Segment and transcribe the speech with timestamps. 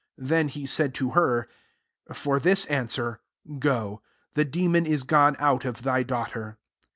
[0.17, 1.47] 29 Then he said to her,"
[2.11, 3.19] For this imswer,
[3.59, 4.01] go:
[4.33, 6.57] the demon is gone out of thy daugh ter."